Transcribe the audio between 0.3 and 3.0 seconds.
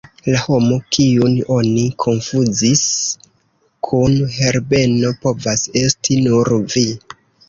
La homo, kiun oni konfuzis